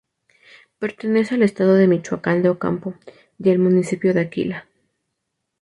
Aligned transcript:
Pertenece 0.79 1.35
al 1.35 1.43
estado 1.43 1.75
de 1.75 1.85
Michoacán 1.87 2.41
de 2.41 2.49
Ocampo 2.49 2.95
y 3.37 3.51
al 3.51 3.59
municipio 3.59 4.15
de 4.15 4.21
Aquila. 4.21 4.65